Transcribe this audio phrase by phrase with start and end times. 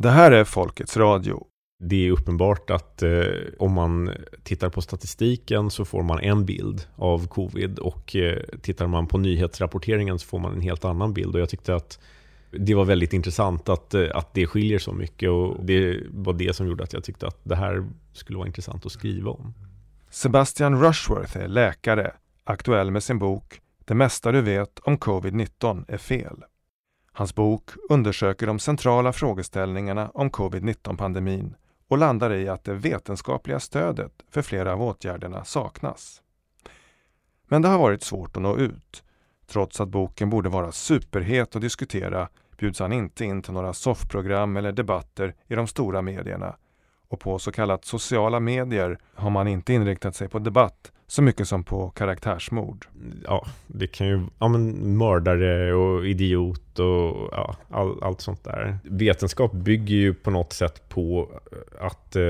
[0.00, 1.46] Det här är Folkets Radio.
[1.80, 3.22] Det är uppenbart att eh,
[3.58, 4.10] om man
[4.42, 9.18] tittar på statistiken så får man en bild av covid och eh, tittar man på
[9.18, 11.34] nyhetsrapporteringen så får man en helt annan bild.
[11.34, 11.98] Och jag tyckte att
[12.50, 16.56] det var väldigt intressant att, eh, att det skiljer så mycket och det var det
[16.56, 19.54] som gjorde att jag tyckte att det här skulle vara intressant att skriva om.
[20.10, 22.12] Sebastian Rushworth är läkare,
[22.44, 26.44] aktuell med sin bok Det mesta du vet om covid-19 är fel.
[27.18, 31.54] Hans bok undersöker de centrala frågeställningarna om covid-19-pandemin
[31.88, 36.22] och landar i att det vetenskapliga stödet för flera av åtgärderna saknas.
[37.48, 39.04] Men det har varit svårt att nå ut.
[39.46, 44.56] Trots att boken borde vara superhet att diskutera bjuds han inte in till några soffprogram
[44.56, 46.56] eller debatter i de stora medierna.
[47.08, 51.48] Och på så kallat sociala medier har man inte inriktat sig på debatt så mycket
[51.48, 52.86] som på karaktärsmord.
[53.24, 58.78] Ja, det kan ju, ja men mördare och idiot och ja, all, allt sånt där.
[58.84, 62.22] Vetenskap bygger ju på något sätt på eh, att eh,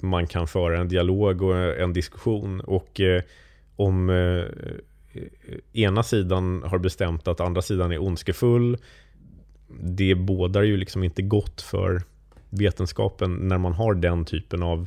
[0.00, 3.22] man kan föra en dialog och en diskussion och eh,
[3.76, 4.44] om eh,
[5.72, 8.76] ena sidan har bestämt att andra sidan är ondskefull,
[9.80, 12.02] det bådar ju liksom inte gott för
[12.50, 14.86] vetenskapen när man har den typen av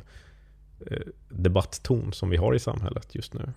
[1.28, 3.52] debattton som vi har i samhället just nu.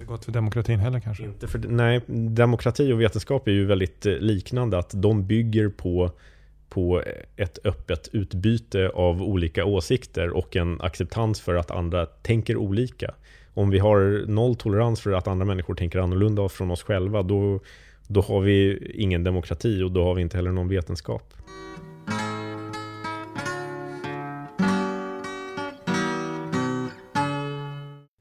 [0.00, 1.24] Inte gott för demokratin heller kanske?
[1.24, 4.78] Inte för, nej, demokrati och vetenskap är ju väldigt eh, liknande.
[4.78, 6.10] Att de bygger på,
[6.68, 7.02] på
[7.36, 13.14] ett öppet utbyte av olika åsikter och en acceptans för att andra tänker olika.
[13.54, 17.60] Om vi har noll tolerans för att andra människor tänker annorlunda från oss själva, då,
[18.06, 21.34] då har vi ingen demokrati och då har vi inte heller någon vetenskap.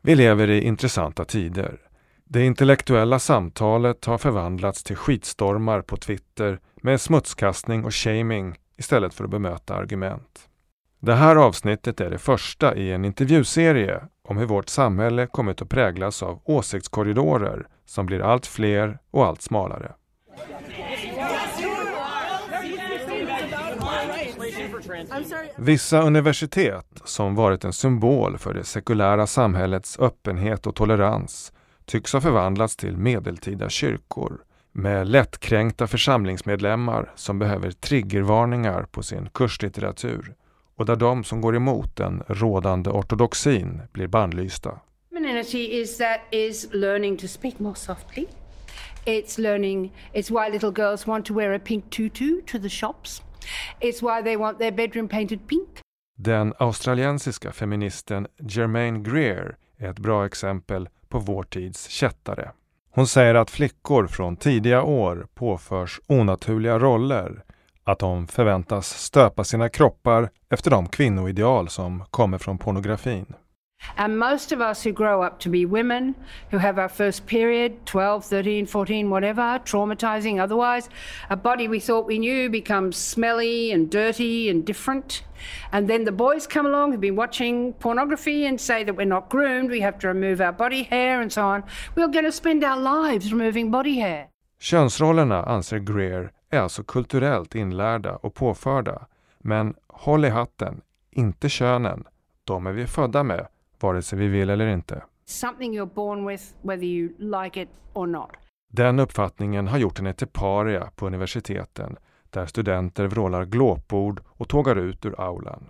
[0.10, 1.78] Vi lever i intressanta tider.
[2.26, 9.24] Det intellektuella samtalet har förvandlats till skitstormar på Twitter med smutskastning och shaming istället för
[9.24, 10.50] att bemöta argument.
[11.00, 15.70] Det här avsnittet är det första i en intervjuserie om hur vårt samhälle kommit att
[15.70, 19.94] präglas av åsiktskorridorer som blir allt fler och allt smalare.
[25.58, 31.54] Vissa universitet, som varit en symbol för det sekulära samhällets öppenhet och tolerans,
[31.86, 40.36] tycks ha förvandlats till medeltida kyrkor med lättkränkta församlingsmedlemmar som behöver triggervarningar på sin kurslitteratur
[40.76, 44.80] och där de som går emot den rådande ortodoxin blir bannlysta.
[45.10, 48.26] Femininity is that is learning to speak more softly.
[49.06, 53.22] It's learning, it's why little girls want to wear a pink tutu to the shops.
[53.80, 55.70] It's why they want their bedroom painted pink.
[56.18, 62.52] Den australiensiska feministen Germaine Greer är ett bra exempel på vår tids kättare.
[62.92, 67.44] Hon säger att flickor från tidiga år påförs onaturliga roller,
[67.84, 73.34] att de förväntas stöpa sina kroppar efter de kvinnoideal som kommer från pornografin.
[74.00, 76.16] And most of us who grow up to be women,
[76.52, 80.88] who have our first period, 12, 13, 14, whatever, traumatizing otherwise,
[81.30, 85.24] a body we thought we knew becomes smelly and dirty and different.
[85.74, 89.30] And then the boys come along who've been watching pornography and say that we're not
[89.30, 91.64] groomed, we have to remove our body hair and so on.
[91.96, 94.28] We're going to spend our lives removing body hair.
[94.62, 99.08] Könsrollerna, anser Greer, är alltså kulturellt inlärda och påförda.
[99.40, 102.04] Men håll i hatten, inte könen.
[102.44, 103.48] De är vi födda med
[103.84, 105.04] vare sig vi vill eller inte.
[105.26, 108.30] Something you're born with, whether you like it or not.
[108.72, 111.98] Den uppfattningen har gjort henne till paria på universiteten
[112.30, 115.70] där studenter vrålar glåpord och tågar ut ur aulan.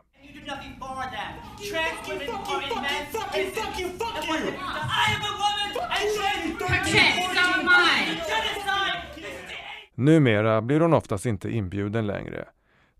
[9.96, 12.46] Numera blir hon oftast inte inbjuden längre.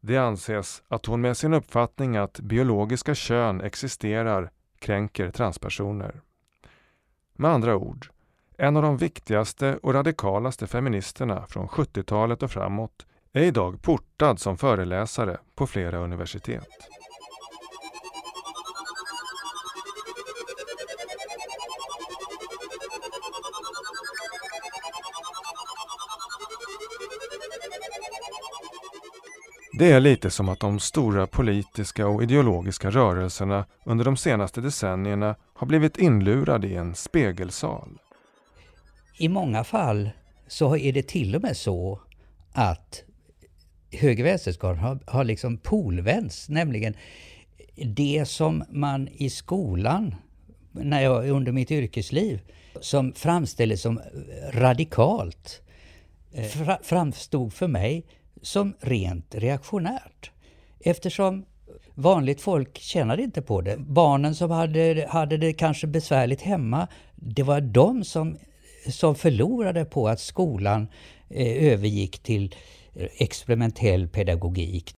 [0.02, 6.22] Det anses att hon med sin uppfattning att biologiska kön existerar kränker transpersoner.
[7.34, 8.10] Med andra ord,
[8.58, 14.58] en av de viktigaste och radikalaste feministerna från 70-talet och framåt är idag portad som
[14.58, 16.68] föreläsare på flera universitet.
[29.80, 35.36] Det är lite som att de stora politiska och ideologiska rörelserna under de senaste decennierna
[35.54, 38.00] har blivit inlurade i en spegelsal.
[39.18, 40.10] I många fall
[40.48, 42.00] så är det till och med så
[42.52, 43.04] att
[43.92, 46.94] höger vänsterskalan har, har liksom polvänts, nämligen
[47.76, 50.16] det som man i skolan,
[50.72, 52.42] när jag under mitt yrkesliv,
[52.82, 54.02] som framställdes som
[54.52, 55.62] radikalt,
[56.34, 58.06] eh, fra, framstod för mig
[58.42, 60.32] som rent reaktionärt.
[60.80, 61.46] Eftersom
[61.96, 63.78] vanligt folk tjänade inte på det.
[63.78, 68.38] Barnen som hade, hade det kanske besvärligt hemma, det var de som,
[68.90, 70.88] som förlorade på att skolan
[71.30, 72.56] eh, övergick till
[72.96, 74.94] eh, experimentell pedagogik.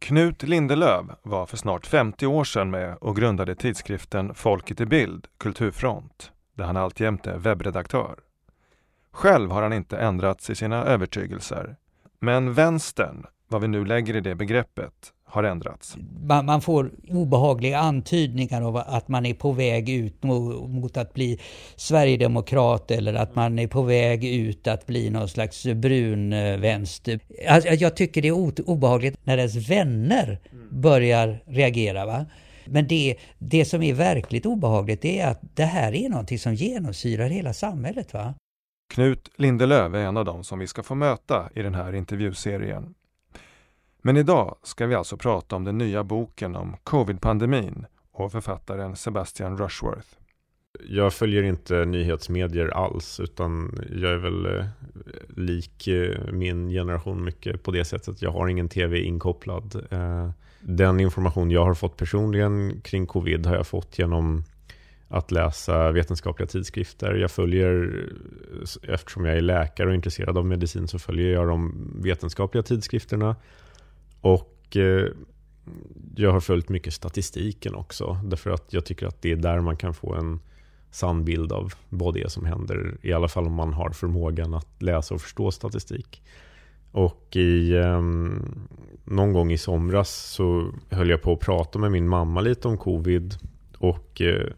[0.00, 5.26] Knut Lindelöv var för snart 50 år sedan med och grundade tidskriften Folket i Bild,
[5.38, 8.14] Kulturfront, där han alltjämt är webbredaktör.
[9.12, 11.76] Själv har han inte ändrats i sina övertygelser.
[12.24, 14.92] Men vänstern, vad vi nu lägger i det begreppet,
[15.24, 15.96] har ändrats.
[16.22, 21.14] Man, man, får obehagliga antydningar av att man är på väg ut mot, mot, att
[21.14, 21.40] bli
[21.76, 27.20] sverigedemokrat eller att man är på väg ut att bli någon slags brun eh, vänster.
[27.48, 30.38] Alltså, jag tycker det är obehagligt när ens vänner
[30.70, 32.06] börjar reagera.
[32.06, 32.26] Va?
[32.66, 37.28] Men det, det som är verkligt obehagligt är att det här är någonting som genomsyrar
[37.28, 38.14] hela samhället.
[38.14, 38.34] Va?
[38.92, 42.94] Knut Lindelöf är en av dem som vi ska få möta i den här intervjuserien.
[44.02, 49.58] Men idag ska vi alltså prata om den nya boken om covid-pandemin och författaren Sebastian
[49.58, 50.08] Rushworth.
[50.88, 54.64] Jag följer inte nyhetsmedier alls utan jag är väl eh,
[55.36, 58.22] lik eh, min generation mycket på det sättet.
[58.22, 59.86] Jag har ingen tv inkopplad.
[59.90, 60.30] Eh,
[60.60, 64.44] den information jag har fått personligen kring covid har jag fått genom
[65.12, 67.14] att läsa vetenskapliga tidskrifter.
[67.14, 68.04] Jag följer,
[68.82, 73.36] eftersom jag är läkare och intresserad av medicin, så följer jag de vetenskapliga tidskrifterna.
[74.20, 75.06] Och eh,
[76.16, 78.18] jag har följt mycket statistiken också.
[78.24, 80.40] Därför att jag tycker att det är där man kan få en
[80.90, 82.96] sann bild av vad det är som händer.
[83.02, 86.22] I alla fall om man har förmågan att läsa och förstå statistik.
[86.92, 88.02] Och i, eh,
[89.04, 92.78] någon gång i somras så höll jag på att prata med min mamma lite om
[92.78, 93.34] covid.
[93.78, 94.52] Och, eh,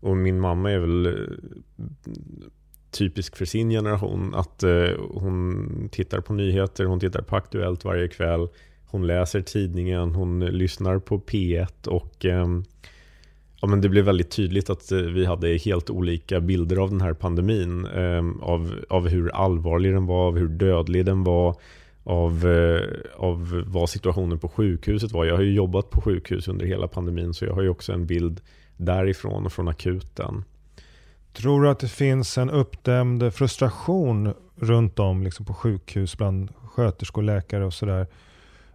[0.00, 1.82] och min mamma är väl eh,
[2.90, 4.34] typisk för sin generation.
[4.34, 8.48] Att eh, hon tittar på nyheter, hon tittar på Aktuellt varje kväll.
[8.84, 12.64] Hon läser tidningen, hon lyssnar på P1 och ehm,
[13.60, 17.00] ja, men det blev väldigt tydligt att eh, vi hade helt olika bilder av den
[17.00, 17.86] här pandemin.
[17.86, 21.56] Ehm, av, av hur allvarlig den var, av hur dödlig den var,
[22.04, 22.46] av,
[23.16, 25.24] av vad situationen på sjukhuset var.
[25.24, 28.06] Jag har ju jobbat på sjukhus under hela pandemin så jag har ju också en
[28.06, 28.40] bild
[28.76, 30.44] därifrån och från akuten.
[31.32, 37.22] Tror du att det finns en uppdämd frustration runt om liksom på sjukhus bland sköterskor,
[37.22, 38.06] läkare och sådär?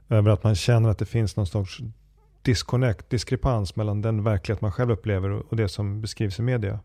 [0.09, 1.81] Över att man känner att det finns någon sorts
[2.41, 6.79] disconnect, diskrepans mellan den verklighet man själv upplever och det som beskrivs i media?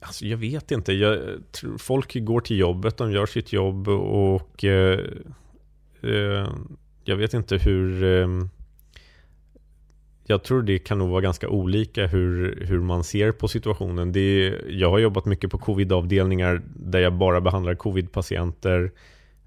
[0.00, 0.92] Alltså, jag vet inte.
[0.92, 1.18] Jag
[1.52, 5.00] tror folk går till jobbet, de gör sitt jobb och eh,
[6.02, 6.48] eh,
[7.04, 8.28] jag vet inte hur eh,
[10.32, 14.12] jag tror det kan nog vara ganska olika hur, hur man ser på situationen.
[14.12, 18.92] Det jag har jobbat mycket på covid-avdelningar där jag bara behandlar covid-patienter.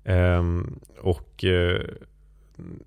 [0.03, 1.81] Ehm, och, eh,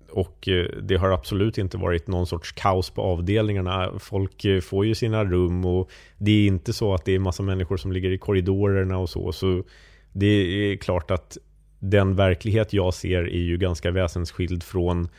[0.09, 3.91] och eh, det har absolut inte varit någon sorts kaos på avdelningarna.
[3.99, 7.43] Folk eh, får ju sina rum och det är inte så att det är massa
[7.43, 9.31] människor som ligger i korridorerna och så.
[9.31, 9.63] Så
[10.11, 11.37] det är klart att
[11.79, 15.09] den verklighet jag ser är ju ganska väsensskild från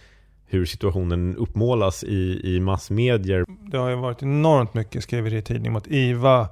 [0.50, 3.44] hur situationen uppmålas i, i massmedier.
[3.70, 6.48] Det har ju varit enormt mycket skriveri i tidningen mot IVA,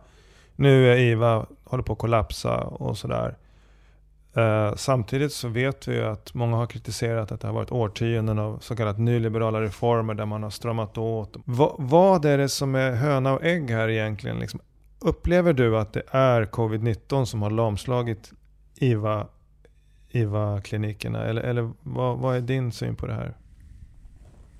[0.56, 3.36] nu är IVA, håller på att kollapsa och sådär.
[4.34, 8.38] Eh, samtidigt så vet vi ju att många har kritiserat att det har varit årtionden
[8.38, 11.36] av så kallat nyliberala reformer där man har stramat åt.
[11.44, 14.38] Va, vad är det som är höna och ägg här egentligen?
[14.38, 14.60] Liksom,
[15.00, 18.32] upplever du att det är covid-19 som har lamslagit
[18.74, 19.26] IVA,
[20.10, 21.24] IVA-klinikerna?
[21.24, 23.34] Eller, eller vad, vad är din syn på det här?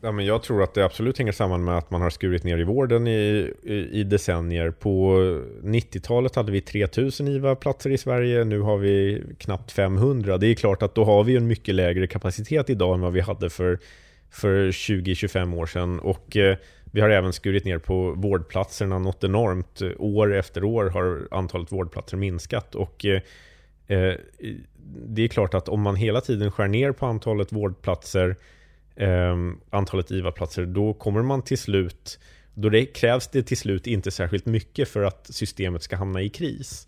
[0.01, 2.59] Ja, men jag tror att det absolut hänger samman med att man har skurit ner
[2.59, 4.71] i vården i, i, i decennier.
[4.71, 5.19] På
[5.63, 10.39] 90-talet hade vi 3000 IVA-platser i Sverige, nu har vi knappt 500.
[10.39, 13.21] Det är klart att då har vi en mycket lägre kapacitet idag än vad vi
[13.21, 13.79] hade för,
[14.31, 16.01] för 20-25 år sedan.
[16.01, 19.83] Och eh, vi har även skurit ner på vårdplatserna något enormt.
[19.99, 22.75] År efter år har antalet vårdplatser minskat.
[22.75, 23.21] Och eh,
[23.87, 24.15] eh
[25.07, 28.37] det är klart att om man hela tiden skär ner på antalet vårdplatser
[28.99, 29.37] eh,
[29.71, 32.19] antalet IVA-platser, då kommer man till slut,
[32.55, 36.29] då det krävs det till slut inte särskilt mycket för att systemet ska hamna i
[36.29, 36.87] kris.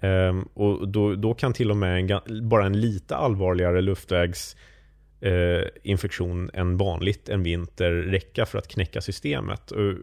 [0.00, 6.60] Eh, och då, då kan till och med en, bara en lite allvarligare luftvägsinfektion eh,
[6.60, 9.70] än vanligt en vinter räcka för att knäcka systemet.
[9.70, 9.94] Och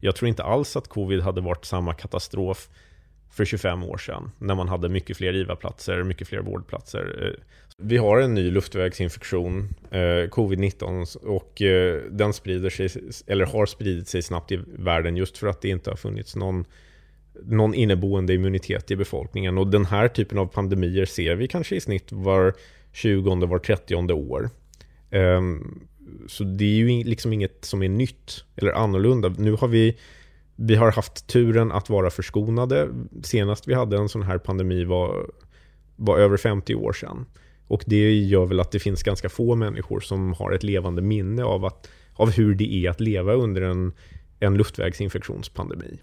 [0.00, 2.68] jag tror inte alls att covid hade varit samma katastrof
[3.30, 7.22] för 25 år sedan när man hade mycket fler IVA-platser, mycket fler vårdplatser.
[7.22, 7.30] Eh,
[7.82, 12.88] vi har en ny luftvägsinfektion, eh, covid-19, och eh, den sprider sig,
[13.26, 16.64] eller har spridit sig snabbt i världen just för att det inte har funnits någon,
[17.44, 19.58] någon inneboende immunitet i befolkningen.
[19.58, 22.54] Och den här typen av pandemier ser vi kanske i snitt var
[22.92, 24.50] 20 var 30 år.
[25.10, 25.80] Ehm,
[26.28, 29.28] så det är ju liksom inget som är nytt eller annorlunda.
[29.38, 29.98] Nu har vi,
[30.56, 32.88] vi har haft turen att vara förskonade.
[33.22, 35.30] Senast vi hade en sån här pandemi var,
[35.96, 37.26] var över 50 år sedan.
[37.70, 41.44] Och det gör väl att det finns ganska få människor som har ett levande minne
[41.44, 43.92] av, att, av hur det är att leva under en,
[44.40, 46.00] en luftvägsinfektionspandemi.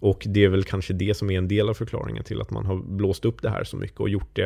[0.00, 2.66] Och det är väl kanske det som är en del av förklaringen till att man
[2.66, 4.44] har blåst upp det här så mycket och gjort det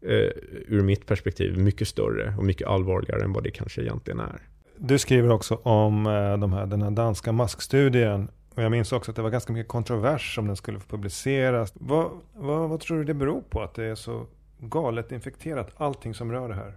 [0.00, 0.30] eh,
[0.66, 4.42] ur mitt perspektiv mycket större och mycket allvarligare än vad det kanske egentligen är.
[4.76, 9.10] Du skriver också om eh, de här, den här danska maskstudien och jag minns också
[9.10, 11.72] att det var ganska mycket kontrovers om den skulle få publiceras.
[11.74, 14.26] Vad, vad, vad tror du det beror på att det är så
[14.60, 16.74] galet infekterat, allting som rör det här?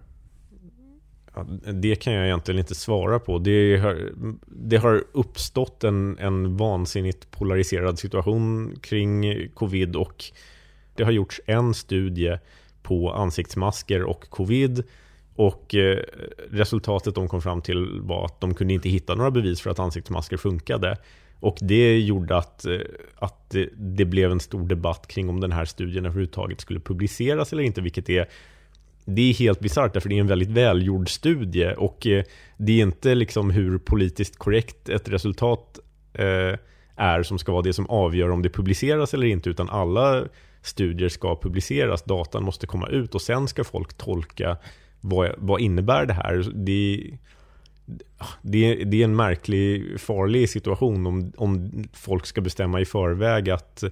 [1.34, 3.38] Ja, det kan jag egentligen inte svara på.
[3.38, 4.12] Det har,
[4.46, 10.24] det har uppstått en, en vansinnigt polariserad situation kring covid och
[10.94, 12.38] det har gjorts en studie
[12.82, 14.82] på ansiktsmasker och covid.
[15.34, 15.98] Och eh,
[16.50, 19.78] resultatet de kom fram till var att de kunde inte hitta några bevis för att
[19.78, 20.96] ansiktsmasker funkade.
[21.42, 22.78] Och det gjorde att, eh,
[23.16, 27.62] att det blev en stor debatt kring om den här studien överhuvudtaget skulle publiceras eller
[27.62, 28.28] inte, vilket är
[29.04, 32.24] det är helt bisarrt därför det är en väldigt välgjord studie och eh,
[32.56, 35.78] det är inte liksom hur politiskt korrekt ett resultat
[36.12, 36.58] eh,
[36.96, 40.24] är som ska vara det som avgör om det publiceras eller inte utan alla
[40.62, 44.56] studier ska publiceras, datan måste komma ut och sen ska folk tolka
[45.00, 46.52] vad, vad innebär det här.
[46.54, 47.10] Det,
[48.42, 53.84] det, det är en märklig, farlig situation om, om folk ska bestämma i förväg att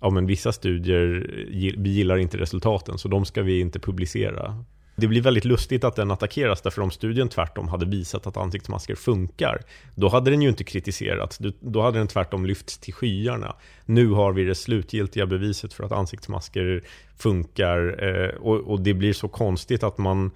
[0.00, 1.30] ja, men vissa studier,
[1.78, 4.64] vi gillar inte resultaten så de ska vi inte publicera.
[4.96, 8.94] Det blir väldigt lustigt att den attackeras därför om studien tvärtom hade visat att ansiktsmasker
[8.94, 9.60] funkar
[9.94, 13.56] då hade den ju inte kritiserats, då hade den tvärtom lyfts till skyarna.
[13.84, 16.82] Nu har vi det slutgiltiga beviset för att ansiktsmasker
[17.16, 20.30] funkar eh, och, det blir så konstigt att man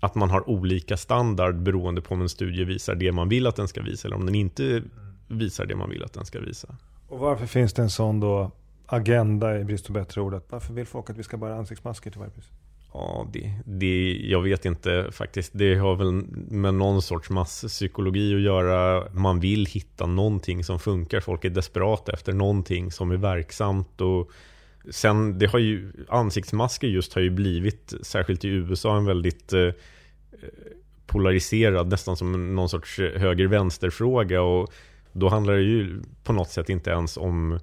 [0.00, 3.56] att man har olika standard beroende på om en studie visar det man vill att
[3.56, 4.82] den ska visa eller om den inte
[5.28, 6.76] visar det man vill att den ska visa.
[7.08, 8.50] Och varför finns det en sån då
[8.86, 10.42] agenda i brist på bättre ord?
[10.48, 12.50] Varför vill folk att vi ska bära ansiktsmasker till varje pris?
[12.92, 15.50] Ja, det, det, jag vet inte faktiskt.
[15.54, 16.12] Det har väl
[16.50, 19.08] med någon sorts masspsykologi att göra.
[19.12, 21.20] Man vill hitta någonting som funkar.
[21.20, 24.00] Folk är desperata efter någonting som är verksamt.
[24.00, 24.30] Och
[24.90, 29.60] sen, det har ju, ansiktsmasker just har ju blivit, särskilt i USA, en väldigt eh,
[29.60, 29.72] eh,
[31.06, 34.42] polariserad, nästan som någon sorts höger-vänster-fråga.
[34.42, 34.72] Och
[35.12, 37.58] då handlar det ju på något sätt inte ens om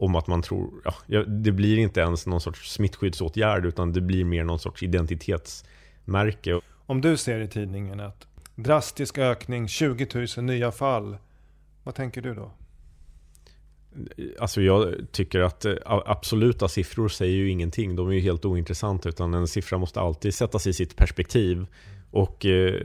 [0.00, 0.70] om att man tror,
[1.06, 6.60] ja, det blir inte ens någon sorts smittskyddsåtgärd utan det blir mer någon sorts identitetsmärke.
[6.86, 11.16] Om du ser i tidningen att drastisk ökning, 20 000 nya fall,
[11.82, 12.52] vad tänker du då?
[14.38, 17.96] Alltså jag tycker att eh, absoluta siffror säger ju ingenting.
[17.96, 21.66] De är ju helt ointressanta utan en siffra måste alltid sättas i sitt perspektiv.
[22.10, 22.82] Och eh,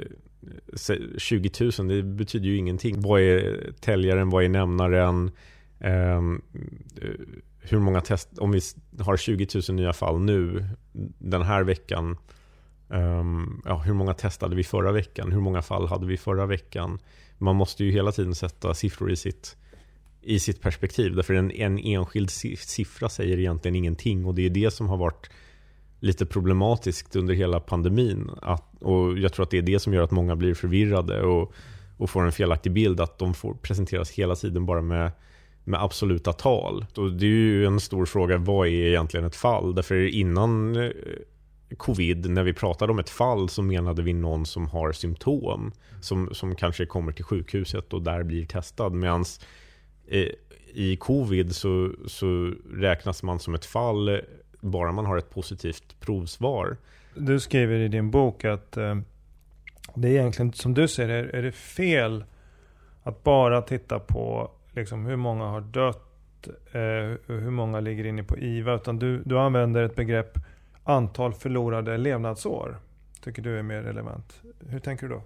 [1.17, 3.01] 20 000 det betyder ju ingenting.
[3.01, 4.29] Vad är täljaren?
[4.29, 5.31] Vad är nämnaren?
[5.79, 6.41] Ehm,
[7.01, 7.09] eh,
[7.59, 8.61] hur många test, om vi
[8.99, 10.65] har 20 000 nya fall nu
[11.19, 12.17] den här veckan.
[12.89, 15.31] Ehm, ja, hur många testade vi förra veckan?
[15.31, 16.99] Hur många fall hade vi förra veckan?
[17.37, 19.57] Man måste ju hela tiden sätta siffror i sitt,
[20.25, 21.15] i sitt perspektiv.
[21.15, 24.25] Därför en, en enskild siffra säger egentligen ingenting.
[24.25, 25.29] Och det är det som har varit
[25.99, 28.29] lite problematiskt under hela pandemin.
[28.41, 31.53] Att, och jag tror att det är det som gör att många blir förvirrade och,
[31.97, 32.99] och får en felaktig bild.
[32.99, 35.11] Att de får presenteras hela tiden bara med
[35.67, 36.85] med absoluta tal.
[36.97, 39.75] Och det är ju en stor fråga, vad är egentligen ett fall?
[39.75, 40.91] Därför innan eh,
[41.77, 45.71] covid, när vi pratade om ett fall så menade vi någon som har symptom.
[46.01, 48.93] Som, som kanske kommer till sjukhuset och där blir testad.
[48.93, 49.39] Medans
[50.07, 50.27] Eh,
[50.73, 54.21] i covid så, så räknas man som ett fall
[54.61, 56.77] bara man har ett positivt provsvar.
[57.15, 58.95] Du skriver i din bok att eh,
[59.95, 62.23] det är egentligen, som du ser det, är det fel
[63.03, 68.37] att bara titta på liksom, hur många har dött, eh, hur många ligger inne på
[68.37, 68.75] IVA.
[68.75, 70.37] Utan du, du använder ett begrepp
[70.83, 72.77] antal förlorade levnadsår.
[73.21, 74.41] Tycker du är mer relevant.
[74.69, 75.21] Hur tänker du då?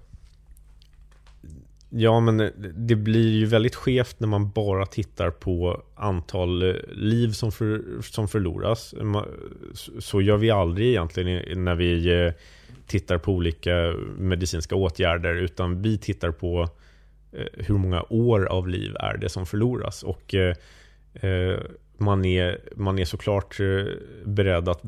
[1.91, 7.31] Ja, men det blir ju väldigt skevt när man bara tittar på antal eh, liv
[7.31, 8.93] som, för, som förloras.
[9.99, 12.33] Så gör vi aldrig egentligen när vi eh,
[12.87, 16.69] tittar på olika medicinska åtgärder, utan vi tittar på
[17.31, 20.03] eh, hur många år av liv är det som förloras.
[20.03, 20.35] Och
[21.97, 23.57] man, är, man är såklart
[24.25, 24.81] beredd att,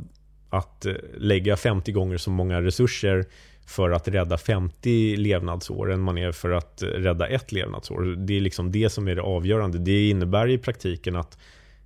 [0.49, 0.85] att
[1.17, 3.25] lägga 50 gånger så många resurser
[3.65, 8.15] för att rädda 50 levnadsår än man är för att rädda ett levnadsår.
[8.17, 9.77] Det är liksom det som är det avgörande.
[9.77, 11.37] Det innebär i praktiken att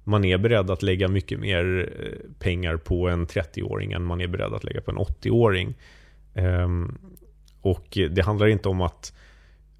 [0.03, 4.27] man är beredd att lägga mycket mer eh, pengar på en 30-åring än man är
[4.27, 5.75] beredd att lägga på en 80-åring.
[6.33, 6.97] Ehm,
[7.61, 9.13] och det handlar inte om att,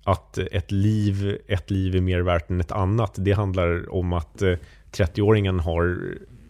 [0.03, 3.15] att ett, liv, ett liv är mer värt än ett annat.
[3.17, 4.57] Det handlar om att eh,
[4.91, 5.99] 30-åringen har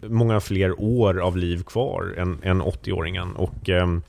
[0.02, 3.34] många fler år av liv kvar än, än 80-åringen.
[3.34, 4.02] Och ehm,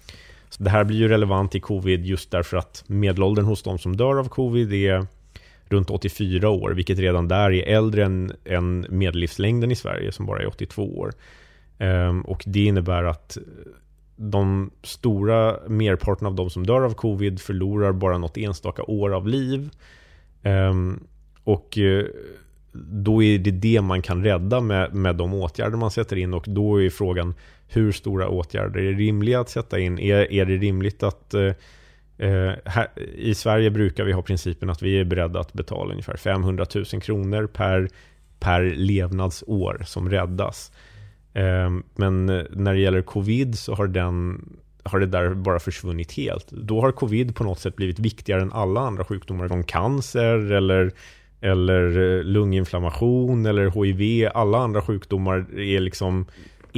[0.50, 3.98] så det här blir ju relevant i covid just därför att medelåldern hos de som
[3.98, 5.08] dör av covid är
[5.70, 10.42] runt 84 år, vilket redan där är äldre än, än medellivslängden i Sverige som bara
[10.42, 11.13] är 82 år.
[11.80, 13.38] Um, och det innebär att
[14.16, 19.27] de stora merparten av de som dör av covid förlorar bara något enstaka år av
[19.27, 19.70] liv.
[20.44, 21.08] Um,
[21.44, 22.06] och eh,
[22.92, 26.46] då är det det man kan rädda med, med de åtgärder man sätter in och
[26.48, 27.34] då är frågan
[27.67, 30.00] hur stora åtgärder är rimliga att sätta in?
[30.00, 31.53] Är, är det rimligt att eh,
[32.17, 36.17] eh, här, I Sverige brukar vi ha principen att vi är beredda att betala ungefär
[36.17, 37.89] 500 000 kronor per,
[38.39, 40.71] per levnadsår som räddas.
[41.33, 44.45] Eh, men när det gäller covid så har, den,
[44.83, 46.51] har det där bara försvunnit helt.
[46.51, 50.91] Då har covid på något sätt blivit viktigare än alla andra sjukdomar som cancer eller,
[51.41, 54.29] eller eh, lunginflammation eller HIV.
[54.33, 56.25] Alla andra sjukdomar är liksom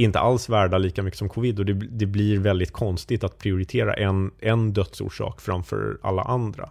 [0.04, 3.94] inte alls värda lika mycket som covid och det, det blir väldigt konstigt att prioritera
[3.94, 6.70] en, en dödsorsak framför alla andra.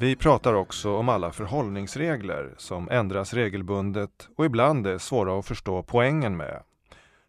[0.00, 5.82] Vi pratar också om alla förhållningsregler som ändras regelbundet och ibland är svåra att förstå
[5.82, 6.62] poängen med.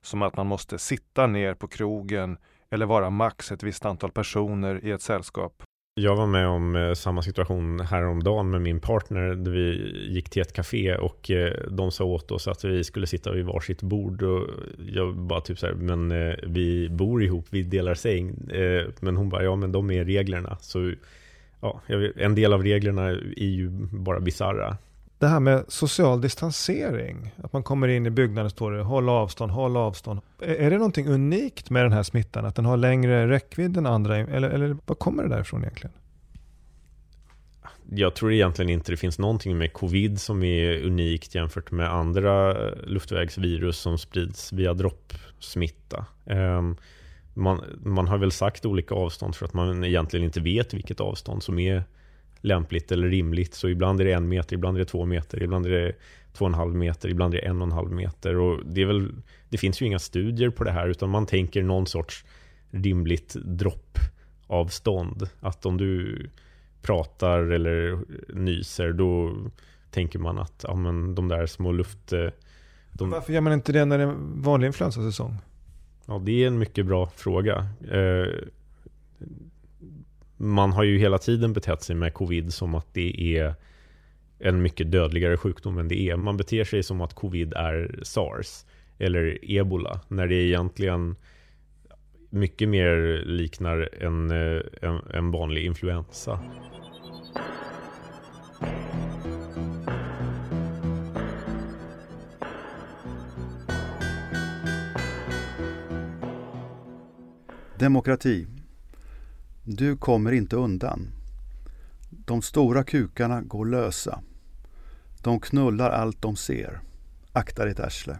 [0.01, 2.38] Som att man måste sitta ner på krogen
[2.71, 5.63] eller vara max ett visst antal personer i ett sällskap.
[6.01, 10.41] Jag var med om eh, samma situation häromdagen med min partner där vi gick till
[10.41, 14.23] ett café och eh, de sa åt oss att vi skulle sitta vid varsitt bord
[14.23, 14.47] och
[14.93, 18.49] jag bara typ så här, men eh, vi bor ihop, vi delar säng.
[18.51, 20.58] Eh, men hon bara, ja men de är reglerna.
[20.62, 20.91] Så
[21.62, 21.82] ja,
[22.15, 24.77] en del av reglerna är ju bara bizarra.
[25.19, 29.10] Det här med social distansering, att man kommer in i byggnaden och står det håll
[29.10, 30.19] avstånd, håll avstånd.
[30.41, 34.17] Är det någonting unikt med den här smittan, att den har längre räckvidd än andra,
[34.17, 35.93] eller, eller var kommer det därifrån egentligen?
[37.91, 42.51] Jag tror egentligen inte det finns någonting med covid som är unikt jämfört med andra
[42.51, 46.05] eh, luftvägsvirus som sprids via droppsmitta.
[46.25, 46.77] Ehm,
[47.34, 51.43] man, man har väl sagt olika avstånd för att man egentligen inte vet vilket avstånd
[51.43, 51.84] som är
[52.41, 53.54] lämpligt eller rimligt.
[53.54, 55.93] Så ibland är det en meter, ibland är det två meter, ibland är det
[56.34, 58.38] två och en halv meter, ibland är det en och en halv meter.
[58.38, 59.12] Och det, är väl,
[59.49, 62.25] det finns ju inga studier på det här utan man tänker någon sorts
[62.71, 65.30] rimligt droppavstånd.
[65.39, 66.19] Att om du
[66.82, 67.99] pratar eller
[68.34, 69.36] nyser då
[69.91, 72.13] tänker man att ja, men de där små luft...
[72.13, 72.28] Eh,
[72.91, 73.10] de...
[73.10, 75.38] Varför gör man inte det när det är vanlig influensasäsong?
[76.06, 77.67] Ja, det är en mycket bra fråga.
[77.91, 78.28] Eh,
[80.41, 83.56] man har ju hela tiden betett sig med covid som att det är
[84.39, 86.15] en mycket dödligare sjukdom än det är.
[86.15, 88.65] Man beter sig som att covid är sars
[88.97, 91.15] eller ebola när det egentligen
[92.30, 96.39] mycket mer liknar en, eh, en, en vanlig influensa.
[107.80, 108.47] Demokrati
[109.71, 111.08] du kommer inte undan.
[112.10, 114.21] De stora kukarna går lösa.
[115.23, 116.79] De knullar allt de ser.
[117.34, 118.19] Akta ditt arsle.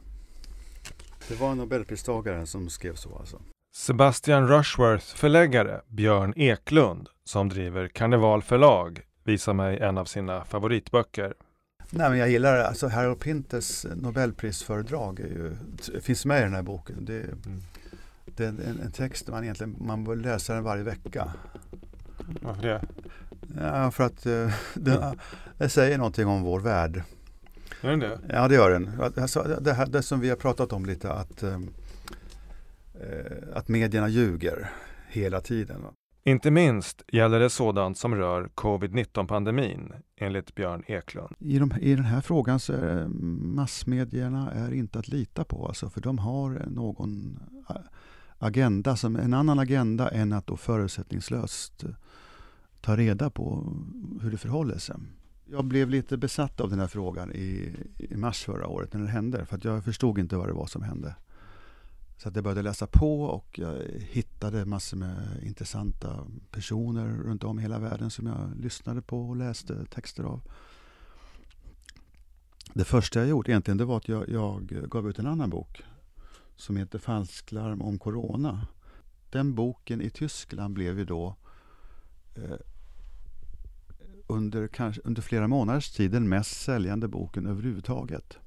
[1.28, 3.42] Det var nobelpristagaren som skrev så alltså.
[3.76, 11.34] Sebastian Rushworth förläggare Björn Eklund som driver Karneval förlag visar mig en av sina favoritböcker.
[11.90, 15.20] Nej, men jag gillar alltså Harold Pinters nobelprisföredrag.
[15.20, 15.56] Är ju,
[16.02, 17.06] finns med i den här boken.
[17.06, 17.62] Det, mm
[18.40, 21.34] är en, en text man egentligen man bör läsa den varje vecka.
[22.42, 22.82] Varför det?
[23.58, 25.20] Ja, för att uh, den,
[25.58, 27.04] det säger någonting om vår värld.
[27.84, 28.20] Gör den det?
[28.30, 29.02] Ja, det gör den.
[29.18, 31.60] Alltså, det, här, det som vi har pratat om lite, att, uh,
[33.54, 34.70] att medierna ljuger
[35.08, 35.86] hela tiden.
[36.24, 41.36] Inte minst gäller det sådant som rör covid-19-pandemin, enligt Björn Eklund.
[41.40, 43.08] I, de, I den här frågan så är
[43.56, 47.40] massmedierna är inte att lita på, alltså, för de har någon
[48.40, 51.90] agenda, som en annan agenda än att då förutsättningslöst eh,
[52.82, 53.74] ta reda på
[54.22, 54.96] hur det förhåller sig.
[55.46, 59.08] Jag blev lite besatt av den här frågan i, i mars förra året när det
[59.08, 61.16] hände, för att jag förstod inte vad det var som hände.
[62.18, 67.60] Så att jag började läsa på och jag hittade massor med intressanta personer runt om
[67.60, 70.42] i hela världen som jag lyssnade på och läste texter av.
[72.74, 75.84] Det första jag gjorde egentligen det var att jag, jag gav ut en annan bok
[76.60, 78.68] som heter Falsklarm om Corona.
[79.30, 81.36] den boken i Tyskland blev ju då
[82.36, 82.58] eh,
[84.28, 88.38] under, kanske, under flera månaders tid den mest säljande boken överhuvudtaget.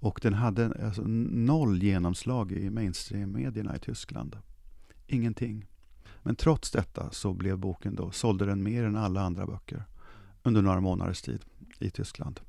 [0.00, 4.36] Och den hade alltså noll genomslag i mainstream-medierna i Tyskland.
[5.06, 5.66] Ingenting.
[6.22, 9.84] Men trots detta så blev boken då, sålde den mer än alla andra böcker
[10.42, 11.44] under några månaders tid
[11.78, 12.40] i Tyskland.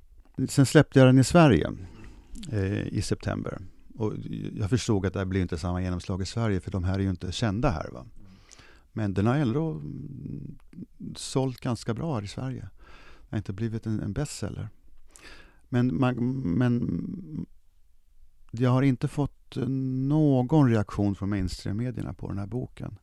[0.50, 1.72] Sen släppte jag den i Sverige
[2.52, 3.62] eh, i september.
[4.02, 4.14] Och
[4.54, 7.10] jag förstod att det blir inte samma genomslag i Sverige för de här är ju
[7.10, 7.90] inte kända här.
[7.92, 8.06] Va?
[8.92, 10.58] Men den har ändå mm,
[11.16, 12.62] sålt ganska bra här i Sverige.
[12.62, 14.70] Den har inte blivit en, en bestseller.
[15.70, 16.16] Men, man,
[16.58, 17.46] men
[18.52, 19.56] jag har inte fått
[20.08, 22.98] någon reaktion från mainstreammedierna på den här boken.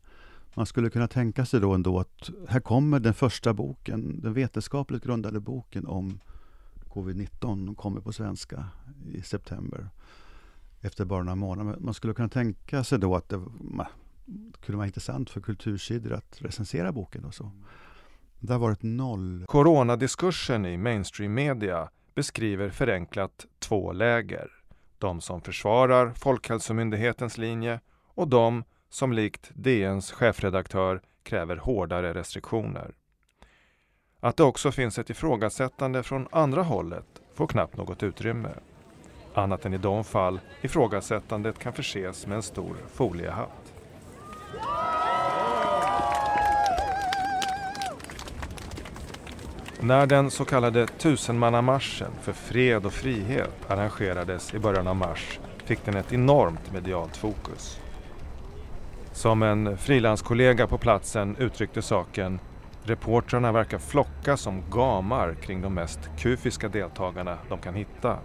[0.55, 5.05] Man skulle kunna tänka sig då ändå att här kommer den första boken, den vetenskapligt
[5.05, 6.21] grundade boken om
[6.89, 8.69] covid-19, kommer på svenska
[9.13, 9.91] i september
[10.81, 11.77] efter bara några månader.
[11.81, 13.47] Man skulle kunna tänka sig då att det
[14.61, 17.51] kunde vara intressant för kultursidor att recensera boken och så.
[18.41, 19.45] Det har varit noll.
[19.49, 24.51] Coronadiskursen i mainstream media beskriver förenklat två läger.
[24.99, 27.81] De som försvarar Folkhälsomyndighetens linje
[28.15, 32.95] och de som likt DNs chefredaktör kräver hårdare restriktioner.
[34.21, 38.51] Att det också finns ett ifrågasättande från andra hållet får knappt något utrymme.
[39.35, 43.73] Annat än i de fall ifrågasättandet kan förses med en stor foliehatt.
[49.81, 55.85] När den så kallade tusenmannamarschen för fred och frihet arrangerades i början av mars fick
[55.85, 57.81] den ett enormt medialt fokus.
[59.13, 62.41] Som en frilanskollega på platsen uttryckte saken
[62.89, 68.19] Reportrarna verkar flocka som gamar kring de mest kufiska deltagarna de kan hitta.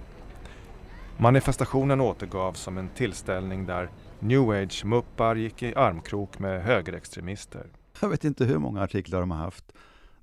[1.17, 7.67] Manifestationen återgavs som en tillställning där new age-muppar gick i armkrok med högerextremister.
[8.02, 9.73] Jag vet inte hur många artiklar de har haft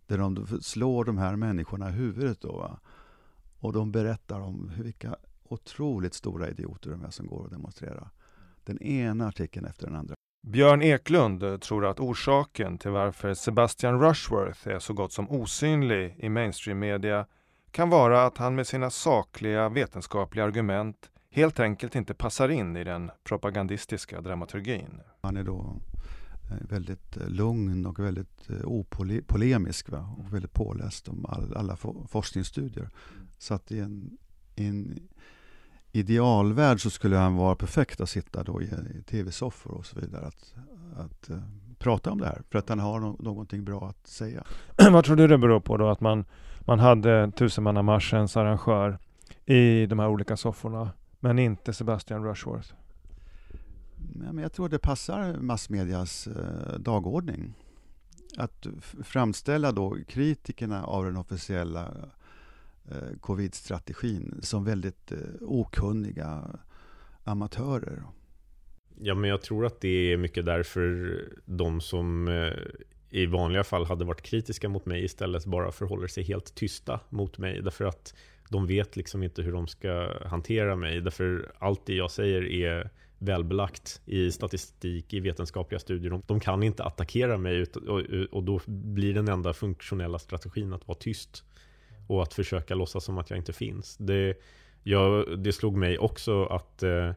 [0.06, 2.40] där de slår de här människorna i huvudet.
[2.40, 2.80] Då, va?
[3.60, 5.16] Och de berättar om vilka
[5.48, 8.10] otroligt stora idioter de är som går och demonstrerar.
[8.64, 10.14] Den ena artikeln efter den andra.
[10.46, 16.28] Björn Eklund tror att orsaken till varför Sebastian Rushworth är så gott som osynlig i
[16.28, 17.26] mainstream-media
[17.70, 22.84] kan vara att han med sina sakliga vetenskapliga argument helt enkelt inte passar in i
[22.84, 25.00] den propagandistiska dramaturgin.
[25.20, 25.76] Han är då
[26.50, 30.14] eh, väldigt eh, lugn och väldigt eh, opolemisk va?
[30.18, 31.76] och väldigt påläst om all, alla
[32.08, 32.90] forskningsstudier.
[33.38, 34.18] Så att i en,
[34.56, 35.08] i en
[35.92, 40.26] idealvärld så skulle han vara perfekt att sitta då i, i tv-soffor och så vidare.
[40.26, 40.54] Att,
[40.96, 41.38] att uh,
[41.78, 44.44] prata om det här, för att han har no någonting bra att säga.
[44.90, 46.24] Vad tror du det beror på då, att man,
[46.64, 48.98] man hade tusenmannamarschens arrangör
[49.46, 52.72] i de här olika sofforna, men inte Sebastian Rushworth?
[54.24, 57.54] Ja, men jag tror det passar massmedias uh, dagordning.
[58.36, 58.66] Att
[59.02, 62.10] framställa då kritikerna av den officiella
[62.90, 66.60] eh, covid-strategin som väldigt eh, okunniga
[67.24, 68.02] amatörer.
[68.98, 72.52] Ja, men jag tror att det är mycket därför de som eh,
[73.10, 77.38] i vanliga fall hade varit kritiska mot mig istället bara förhåller sig helt tysta mot
[77.38, 77.62] mig.
[77.62, 78.14] Därför att
[78.48, 81.00] de vet liksom inte hur de ska hantera mig.
[81.00, 86.22] Därför allt det jag säger är välbelagt i statistik, i vetenskapliga studier.
[86.26, 87.66] De, kan inte attackera mig
[88.30, 91.44] och då blir den enda funktionella strategin att vara tyst
[92.08, 93.96] och att försöka låtsas som att jag inte finns.
[93.96, 94.34] Det,
[94.82, 97.12] jag, det slog mig också att eh,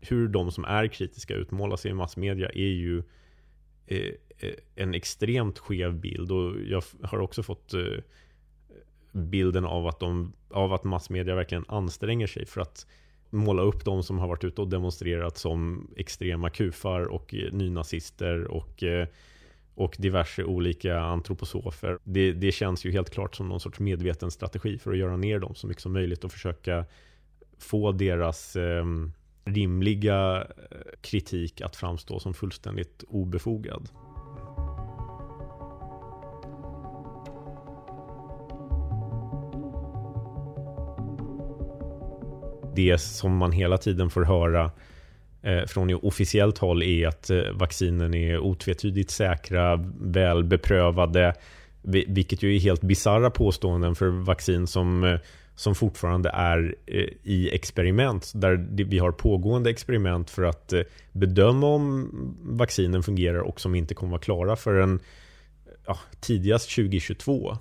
[0.00, 3.02] hur de som är kritiska utmålar sig i massmedia är ju
[3.86, 7.80] eh, Eh, en extremt skev bild och jag har också fått eh,
[9.12, 12.86] bilden av att, de, av att massmedia verkligen anstränger sig för att
[13.30, 18.44] måla upp de som har varit ute och demonstrerat som extrema kufar och eh, nynazister
[18.44, 18.84] och
[19.78, 21.98] och diverse olika antroposofer.
[22.04, 25.38] Det, det, känns ju helt klart som någon sorts medveten strategi för att göra ner
[25.38, 26.84] dem så mycket som möjligt och försöka
[27.58, 29.12] få deras ehm,
[29.44, 30.46] eh, rimliga
[31.00, 33.88] kritik att framstå som fullständigt obefogad.
[42.76, 44.70] Det som man hela tiden får höra
[45.42, 51.34] eh, från officiellt håll är att eh, vaccinen är otvetydigt säkra, väl beprövade,
[51.82, 55.18] vilket ju är helt bizarra påståenden för vaccin som, eh,
[55.54, 56.74] som fortfarande är
[57.22, 60.72] i experiment, där vi har pågående experiment för att
[61.12, 62.10] bedöma om
[62.42, 65.00] vaccinen fungerar och som inte kommer vara klara förrän
[65.86, 67.56] ja, tidigast 2022.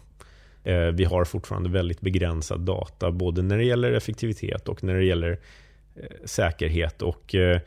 [0.66, 5.06] Eh, vi har fortfarande väldigt begränsad data, både när det gäller effektivitet och när det
[5.06, 5.40] gäller
[5.96, 7.02] eh, säkerhet.
[7.02, 7.60] Och eh,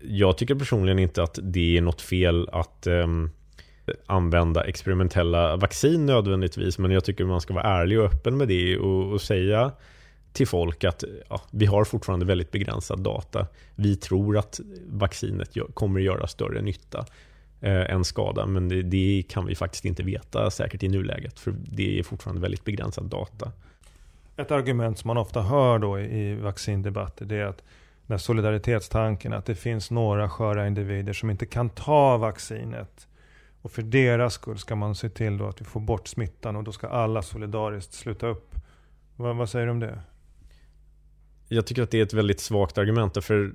[0.00, 3.30] jag tycker personligen inte att det är något fel att ehm,
[4.06, 8.78] använda experimentella vaccin nödvändigtvis, men jag tycker man ska vara ärlig och öppen med det
[8.78, 9.72] och, och säga
[10.32, 13.46] till folk att ja, vi har fortfarande väldigt begränsad data.
[13.74, 17.06] Vi tror att vaccinet kommer att göra större nytta
[17.60, 21.54] eh, än skada, men det, det, kan vi faktiskt inte veta säkert i nuläget, för
[21.70, 23.52] det är fortfarande väldigt begränsad data.
[24.36, 27.62] Ett argument som man ofta hör då i vaccindebatter, det är att
[28.06, 33.08] den solidaritetstanken, att det finns några sköra individer som inte kan ta vaccinet.
[33.62, 36.64] Och för deras skull ska man se till då att vi får bort smittan och
[36.64, 38.54] då ska alla solidariskt sluta upp.
[39.16, 40.00] Vad, vad säger du om det?
[41.48, 43.24] Jag tycker att det är ett väldigt svagt argument.
[43.24, 43.52] För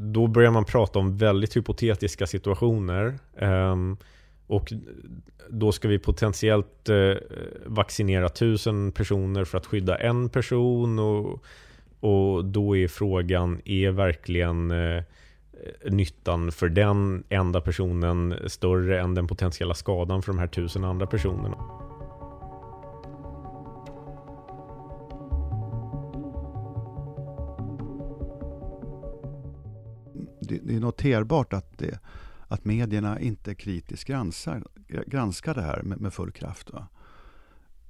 [0.00, 3.18] då börjar man prata om väldigt hypotetiska situationer.
[3.38, 3.96] Ehm,
[4.46, 4.72] och
[5.48, 7.14] då ska vi potentiellt eh,
[7.66, 10.98] vaccinera tusen personer för att skydda en person.
[10.98, 11.44] Och,
[12.00, 15.02] och då är frågan, är verkligen eh,
[15.90, 21.06] nyttan för den enda personen större än den potentiella skadan för de här tusen andra
[21.06, 21.56] personerna?
[30.48, 31.98] Det, det är noterbart att, det,
[32.48, 34.64] att medierna inte kritiskt granskar,
[35.06, 36.70] granskar det här med, med full kraft.
[36.70, 36.86] Va?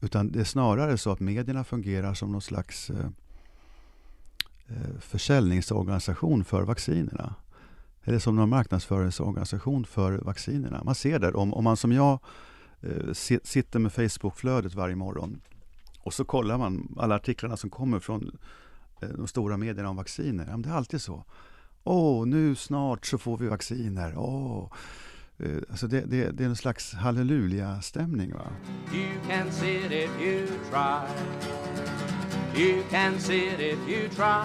[0.01, 3.07] Utan det är snarare så att medierna fungerar som någon slags eh,
[4.69, 7.35] eh försäljningsorganisation för vaccinerna
[8.09, 10.85] eller som någon marknadsföringsorganisation för vaccinerna.
[10.85, 12.19] Man ser det, om, om man som jag
[12.81, 15.41] eh, sitter med Facebookflödet varje morgon
[16.01, 18.39] och så kollar man alla artiklarna som kommer från
[19.01, 20.47] eh, de stora medierna om vacciner.
[20.51, 21.25] Ja, det är alltid så.
[21.85, 24.13] Åh, nu snart så får vi vacciner.
[25.39, 28.33] Eh, alltså det, det, det är en slags halleluja-stämning.
[28.35, 28.51] Va?
[28.95, 31.01] You can sit if you try
[32.63, 34.45] You can sit if you try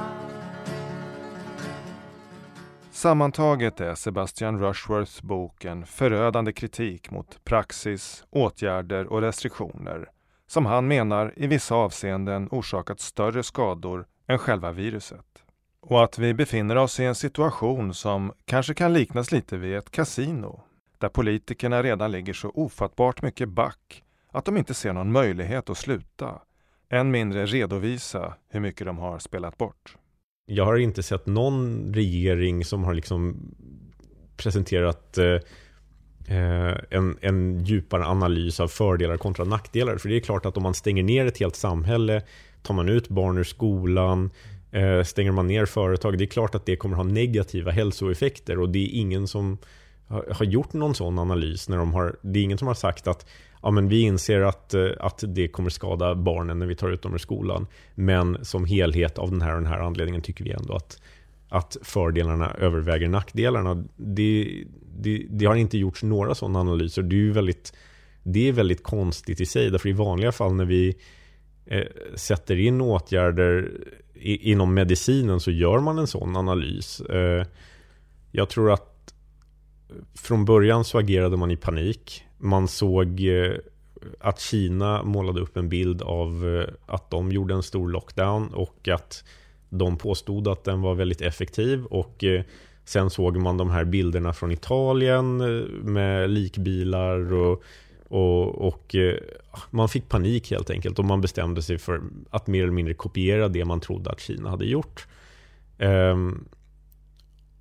[2.91, 10.09] Sammantaget är Sebastian Rushworths bok en förödande kritik mot praxis, åtgärder och restriktioner
[10.47, 15.42] som han menar i vissa avseenden orsakat större skador än själva viruset.
[15.85, 19.91] Och att vi befinner oss i en situation som kanske kan liknas lite vid ett
[19.91, 20.61] kasino,
[20.97, 25.77] där politikerna redan ligger så ofattbart mycket back att de inte ser någon möjlighet att
[25.77, 26.41] sluta,
[26.89, 29.95] än mindre redovisa hur mycket de har spelat bort.
[30.45, 33.35] Jag har inte sett någon regering som har liksom
[34.37, 35.39] presenterat eh,
[36.37, 39.97] eh en, en djupare analys av fördelar kontra nackdelar.
[39.97, 42.21] För det är klart att om man stänger ner ett helt samhälle,
[42.61, 44.29] tar man ut barn ur skolan,
[44.73, 48.69] Eh, stänger man ner företag, det är klart att det kommer ha negativa hälsoeffekter och
[48.69, 49.57] det är ingen som
[50.07, 51.69] har gjort någon sån analys.
[51.69, 53.25] När de har, det är ingen som har sagt att
[53.61, 57.01] ja, men vi inser att, eh, att det kommer skada barnen när vi tar ut
[57.01, 57.67] dem ur skolan.
[57.95, 61.01] Men som helhet av den här och den här anledningen tycker vi ändå att,
[61.49, 63.83] att fördelarna överväger nackdelarna.
[63.95, 64.63] Det,
[64.95, 67.01] det, det har inte gjorts några sådana analyser.
[67.01, 67.73] Det är väldigt,
[68.23, 69.69] det är väldigt konstigt i sig.
[69.69, 70.95] Därför i vanliga fall när vi
[71.65, 73.71] eh, sätter in åtgärder
[74.23, 77.01] i, inom medicinen så gör man en sån analys.
[77.01, 77.45] Eh,
[78.31, 79.13] jag tror att
[80.15, 83.53] från början så agerade man i panik man såg eh,
[84.19, 88.87] att Kina målade upp en bild av eh, att de gjorde en stor lockdown och
[88.87, 89.23] att
[89.69, 92.23] de påstod att den var väldigt effektiv och
[92.85, 95.37] sen såg man de här bilderna från Italien
[95.83, 97.63] med likbilar och,
[98.13, 99.17] och, och eh,
[99.69, 103.47] man fick panik helt enkelt och man bestämde sig för att mer eller mindre kopiera
[103.47, 105.07] det man trodde att Kina hade gjort.
[105.77, 106.45] Um,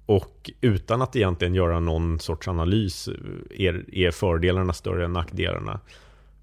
[0.07, 5.81] och utan att egentligen göra någon sorts analys eh, är, är fördelarna större än nackdelarna.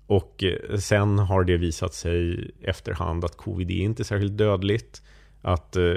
[0.08, 5.02] Och eh, sen har det visat sig efterhand att covid är inte särskilt dödligt.
[5.42, 5.94] Att eh,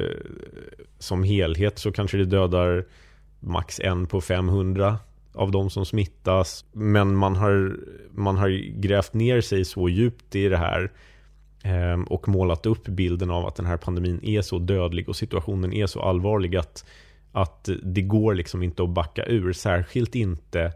[0.98, 2.84] som helhet så kanske det dödar
[3.40, 4.98] max en på 500
[5.34, 6.64] av de som smittas.
[6.72, 7.76] Men man har,
[8.10, 10.92] man har grävt ner sig så djupt i det här
[11.64, 15.72] ehm, och målat upp bilden av att den här pandemin är så dödlig och situationen
[15.72, 16.84] är så allvarlig att
[17.32, 20.72] att det går liksom inte att backa ur, särskilt inte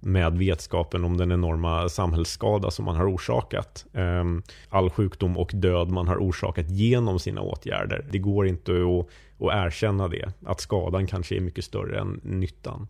[0.00, 3.86] med vetskapen om den enorma samhällsskada som man har orsakat.
[3.92, 8.06] Ehm, all sjukdom och död man har orsakat genom sina åtgärder.
[8.10, 9.06] Det går inte att,
[9.46, 12.86] att erkänna det, att skadan kanske är mycket större än nyttan.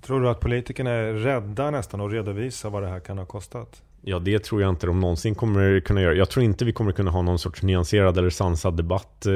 [0.00, 3.82] Tror du att politikerna är rädda nästan att redovisa vad det här kan ha kostat?
[4.08, 6.14] Ja, det tror jag inte de någonsin kommer kunna göra.
[6.14, 9.32] Jag tror inte vi kommer kunna ha någon sorts nyanserad eller sansad debatt eh,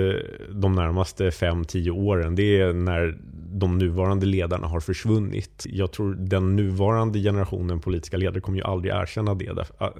[0.51, 2.35] de närmaste 5-10 åren.
[2.35, 3.19] Det är när
[3.53, 5.67] de nuvarande ledarna har försvunnit.
[5.69, 9.67] Jag tror den nuvarande generationen politiska ledare kommer ju aldrig erkänna det.
[9.79, 9.91] Ah,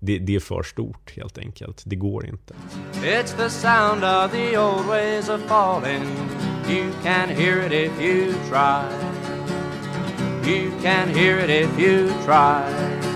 [0.00, 1.82] det, det är för stort helt enkelt.
[1.86, 2.54] Det går inte.
[3.02, 6.02] It's the sound of the old ways of falling
[6.70, 8.88] You can hear it if you try
[10.44, 13.13] You can hear it if you try